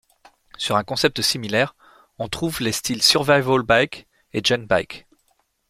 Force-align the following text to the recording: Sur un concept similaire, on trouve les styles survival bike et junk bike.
Sur 0.57 0.77
un 0.77 0.83
concept 0.83 1.21
similaire, 1.21 1.75
on 2.17 2.27
trouve 2.27 2.59
les 2.63 2.71
styles 2.71 3.03
survival 3.03 3.61
bike 3.61 4.07
et 4.33 4.43
junk 4.43 4.65
bike. 4.67 5.05